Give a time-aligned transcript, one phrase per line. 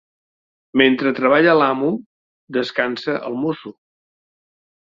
[0.81, 1.91] Mentre treballa l'amo,
[2.59, 3.75] descansa el mosso.